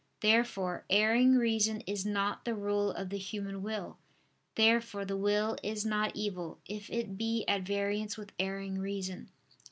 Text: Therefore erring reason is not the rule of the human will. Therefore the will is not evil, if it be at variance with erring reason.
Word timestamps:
Therefore 0.21 0.83
erring 0.89 1.35
reason 1.35 1.81
is 1.81 2.07
not 2.07 2.43
the 2.43 2.55
rule 2.55 2.89
of 2.89 3.09
the 3.09 3.19
human 3.19 3.61
will. 3.61 3.99
Therefore 4.55 5.05
the 5.05 5.15
will 5.15 5.57
is 5.61 5.85
not 5.85 6.15
evil, 6.15 6.57
if 6.65 6.89
it 6.89 7.19
be 7.19 7.45
at 7.47 7.61
variance 7.61 8.17
with 8.17 8.31
erring 8.39 8.79
reason. 8.79 9.29